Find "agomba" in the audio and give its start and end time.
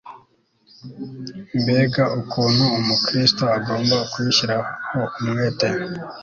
3.57-3.95